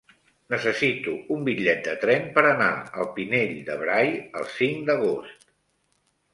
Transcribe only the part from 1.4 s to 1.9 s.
bitllet